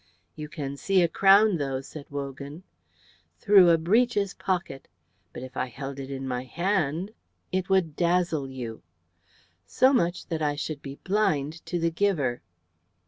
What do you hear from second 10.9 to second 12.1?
blind to the